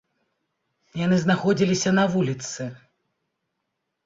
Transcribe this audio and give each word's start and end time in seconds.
Яны 1.05 1.19
знаходзіліся 1.25 1.89
на 1.99 2.07
вуліцы. 2.15 2.61